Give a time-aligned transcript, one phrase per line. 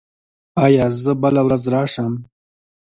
[0.63, 2.13] ایا زه بله ورځ راشم؟